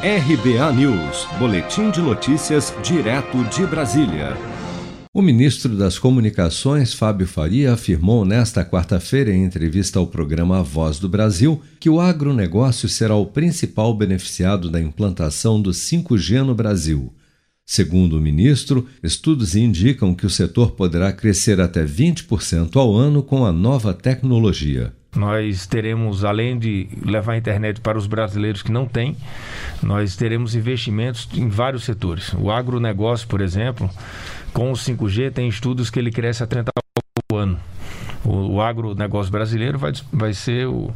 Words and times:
RBA 0.00 0.72
News, 0.74 1.26
Boletim 1.40 1.90
de 1.90 2.00
Notícias, 2.00 2.72
direto 2.84 3.42
de 3.46 3.66
Brasília. 3.66 4.36
O 5.12 5.20
ministro 5.20 5.74
das 5.74 5.98
Comunicações, 5.98 6.94
Fábio 6.94 7.26
Faria, 7.26 7.72
afirmou 7.72 8.24
nesta 8.24 8.64
quarta-feira, 8.64 9.32
em 9.32 9.42
entrevista 9.42 9.98
ao 9.98 10.06
programa 10.06 10.60
A 10.60 10.62
Voz 10.62 11.00
do 11.00 11.08
Brasil, 11.08 11.60
que 11.80 11.90
o 11.90 11.98
agronegócio 11.98 12.88
será 12.88 13.16
o 13.16 13.26
principal 13.26 13.92
beneficiado 13.92 14.70
da 14.70 14.80
implantação 14.80 15.60
do 15.60 15.70
5G 15.70 16.44
no 16.44 16.54
Brasil. 16.54 17.12
Segundo 17.66 18.18
o 18.18 18.20
ministro, 18.20 18.86
estudos 19.02 19.56
indicam 19.56 20.14
que 20.14 20.24
o 20.24 20.30
setor 20.30 20.76
poderá 20.76 21.12
crescer 21.12 21.60
até 21.60 21.84
20% 21.84 22.76
ao 22.76 22.94
ano 22.94 23.20
com 23.20 23.44
a 23.44 23.50
nova 23.50 23.92
tecnologia. 23.92 24.92
Nós 25.18 25.66
teremos, 25.66 26.24
além 26.24 26.56
de 26.56 26.88
levar 27.04 27.32
a 27.32 27.36
internet 27.36 27.80
para 27.80 27.98
os 27.98 28.06
brasileiros 28.06 28.62
que 28.62 28.70
não 28.70 28.86
têm, 28.86 29.16
nós 29.82 30.14
teremos 30.14 30.54
investimentos 30.54 31.28
em 31.34 31.48
vários 31.48 31.82
setores. 31.82 32.32
O 32.34 32.52
agronegócio, 32.52 33.26
por 33.26 33.40
exemplo, 33.40 33.90
com 34.52 34.70
o 34.70 34.74
5G, 34.74 35.32
tem 35.32 35.48
estudos 35.48 35.90
que 35.90 35.98
ele 35.98 36.12
cresce 36.12 36.44
a 36.44 36.46
30 36.46 36.70
ao 37.32 37.38
ano. 37.38 37.58
O, 38.24 38.54
o 38.54 38.62
agronegócio 38.62 39.32
brasileiro 39.32 39.76
vai, 39.76 39.92
vai 40.12 40.32
ser 40.32 40.68
o, 40.68 40.92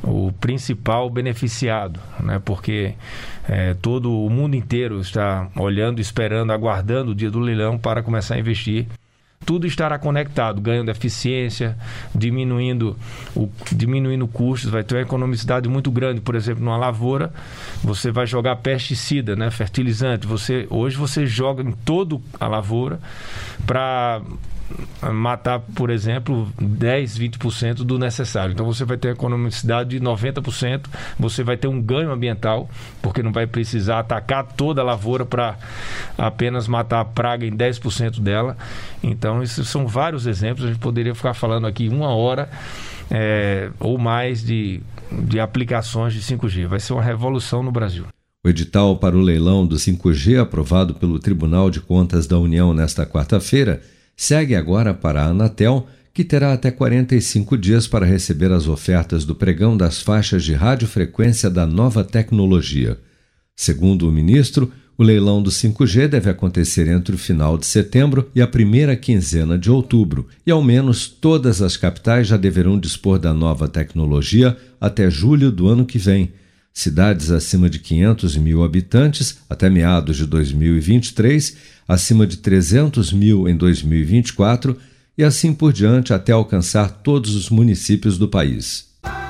o 0.00 0.32
principal 0.40 1.10
beneficiado, 1.10 1.98
né? 2.20 2.40
porque 2.44 2.94
é, 3.48 3.74
todo 3.74 4.12
o 4.12 4.30
mundo 4.30 4.54
inteiro 4.54 5.00
está 5.00 5.48
olhando, 5.56 6.00
esperando, 6.00 6.52
aguardando 6.52 7.10
o 7.10 7.14
dia 7.14 7.32
do 7.32 7.40
leilão 7.40 7.76
para 7.76 8.00
começar 8.00 8.36
a 8.36 8.38
investir 8.38 8.86
tudo 9.44 9.66
estará 9.66 9.98
conectado, 9.98 10.60
ganhando 10.60 10.90
eficiência, 10.90 11.76
diminuindo, 12.14 12.96
o, 13.34 13.48
diminuindo 13.70 14.26
custos, 14.26 14.70
vai 14.70 14.82
ter 14.82 14.96
uma 14.96 15.02
economicidade 15.02 15.68
muito 15.68 15.90
grande. 15.90 16.20
Por 16.20 16.34
exemplo, 16.34 16.64
numa 16.64 16.76
lavoura, 16.76 17.32
você 17.82 18.10
vai 18.10 18.26
jogar 18.26 18.56
pesticida, 18.56 19.36
né, 19.36 19.50
fertilizante. 19.50 20.26
Você, 20.26 20.66
hoje 20.70 20.96
você 20.96 21.26
joga 21.26 21.62
em 21.62 21.72
toda 21.72 22.18
a 22.40 22.48
lavoura 22.48 22.98
para 23.66 24.22
matar, 25.12 25.60
por 25.60 25.90
exemplo, 25.90 26.48
10, 26.60 27.18
20% 27.18 27.76
do 27.76 27.98
necessário. 27.98 28.52
Então 28.52 28.66
você 28.66 28.84
vai 28.84 28.96
ter 28.96 29.08
economicidade 29.08 29.90
de 29.90 30.00
90%, 30.00 30.86
você 31.18 31.42
vai 31.42 31.56
ter 31.56 31.68
um 31.68 31.80
ganho 31.80 32.10
ambiental, 32.10 32.68
porque 33.00 33.22
não 33.22 33.32
vai 33.32 33.46
precisar 33.46 34.00
atacar 34.00 34.44
toda 34.44 34.80
a 34.80 34.84
lavoura 34.84 35.24
para 35.24 35.56
apenas 36.18 36.66
matar 36.66 37.00
a 37.00 37.04
praga 37.04 37.46
em 37.46 37.56
10% 37.56 38.20
dela. 38.20 38.56
Então, 39.02 39.42
esses 39.42 39.68
são 39.68 39.86
vários 39.86 40.26
exemplos, 40.26 40.64
a 40.64 40.68
gente 40.68 40.80
poderia 40.80 41.14
ficar 41.14 41.34
falando 41.34 41.66
aqui 41.66 41.88
uma 41.88 42.08
hora 42.08 42.48
é, 43.10 43.70
ou 43.78 43.98
mais 43.98 44.44
de, 44.44 44.80
de 45.12 45.38
aplicações 45.38 46.12
de 46.12 46.20
5G. 46.20 46.66
Vai 46.66 46.80
ser 46.80 46.92
uma 46.92 47.02
revolução 47.02 47.62
no 47.62 47.70
Brasil. 47.70 48.06
O 48.44 48.48
edital 48.48 48.96
para 48.96 49.16
o 49.16 49.20
leilão 49.20 49.66
do 49.66 49.76
5G, 49.76 50.40
aprovado 50.40 50.94
pelo 50.94 51.18
Tribunal 51.18 51.68
de 51.70 51.80
Contas 51.80 52.26
da 52.26 52.38
União 52.38 52.72
nesta 52.72 53.04
quarta-feira, 53.04 53.82
segue 54.16 54.54
agora 54.54 54.94
para 54.94 55.22
a 55.22 55.26
Anatel, 55.26 55.86
que 56.14 56.24
terá 56.24 56.54
até 56.54 56.70
45 56.70 57.58
dias 57.58 57.86
para 57.86 58.06
receber 58.06 58.50
as 58.50 58.66
ofertas 58.66 59.24
do 59.24 59.34
pregão 59.34 59.76
das 59.76 60.00
faixas 60.00 60.42
de 60.42 60.54
radiofrequência 60.54 61.50
da 61.50 61.66
nova 61.66 62.02
tecnologia. 62.02 62.98
Segundo 63.54 64.08
o 64.08 64.12
ministro, 64.12 64.72
o 64.98 65.02
leilão 65.02 65.42
do 65.42 65.50
5G 65.50 66.08
deve 66.08 66.30
acontecer 66.30 66.88
entre 66.88 67.14
o 67.14 67.18
final 67.18 67.58
de 67.58 67.66
setembro 67.66 68.30
e 68.34 68.40
a 68.40 68.46
primeira 68.46 68.96
quinzena 68.96 69.58
de 69.58 69.70
outubro, 69.70 70.26
e 70.46 70.50
ao 70.50 70.62
menos 70.62 71.06
todas 71.06 71.60
as 71.60 71.76
capitais 71.76 72.28
já 72.28 72.38
deverão 72.38 72.78
dispor 72.78 73.18
da 73.18 73.34
nova 73.34 73.68
tecnologia 73.68 74.56
até 74.80 75.10
julho 75.10 75.50
do 75.50 75.68
ano 75.68 75.84
que 75.84 75.98
vem. 75.98 76.32
Cidades 76.78 77.30
acima 77.30 77.70
de 77.70 77.78
500 77.78 78.36
mil 78.36 78.62
habitantes, 78.62 79.38
até 79.48 79.70
meados 79.70 80.18
de 80.18 80.26
2023, 80.26 81.56
acima 81.88 82.26
de 82.26 82.36
300 82.36 83.14
mil 83.14 83.48
em 83.48 83.56
2024 83.56 84.76
e 85.16 85.24
assim 85.24 85.54
por 85.54 85.72
diante 85.72 86.12
até 86.12 86.32
alcançar 86.32 86.90
todos 87.02 87.34
os 87.34 87.48
municípios 87.48 88.18
do 88.18 88.28
país. 88.28 88.88